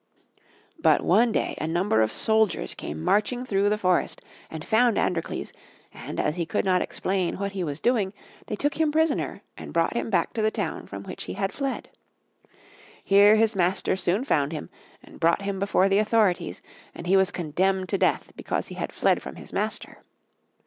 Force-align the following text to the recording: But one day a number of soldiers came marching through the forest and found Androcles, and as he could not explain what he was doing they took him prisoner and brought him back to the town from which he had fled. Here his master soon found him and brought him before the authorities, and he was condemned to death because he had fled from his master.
But 0.79 1.01
one 1.05 1.31
day 1.31 1.55
a 1.61 1.67
number 1.67 2.01
of 2.01 2.11
soldiers 2.11 2.73
came 2.73 3.03
marching 3.03 3.45
through 3.45 3.69
the 3.69 3.77
forest 3.77 4.19
and 4.49 4.65
found 4.65 4.97
Androcles, 4.97 5.53
and 5.93 6.19
as 6.19 6.37
he 6.37 6.45
could 6.47 6.65
not 6.65 6.81
explain 6.81 7.37
what 7.37 7.51
he 7.51 7.63
was 7.63 7.79
doing 7.79 8.11
they 8.47 8.55
took 8.55 8.79
him 8.81 8.91
prisoner 8.91 9.43
and 9.55 9.71
brought 9.71 9.93
him 9.95 10.09
back 10.09 10.33
to 10.33 10.41
the 10.41 10.49
town 10.49 10.87
from 10.87 11.03
which 11.03 11.25
he 11.25 11.33
had 11.33 11.53
fled. 11.53 11.91
Here 13.03 13.35
his 13.35 13.55
master 13.55 13.95
soon 13.95 14.23
found 14.25 14.53
him 14.53 14.71
and 15.03 15.19
brought 15.19 15.43
him 15.43 15.59
before 15.59 15.87
the 15.87 15.99
authorities, 15.99 16.63
and 16.95 17.05
he 17.05 17.15
was 17.15 17.29
condemned 17.29 17.87
to 17.89 17.99
death 17.99 18.31
because 18.35 18.69
he 18.69 18.73
had 18.81 18.91
fled 18.91 19.21
from 19.21 19.35
his 19.35 19.53
master. 19.53 19.99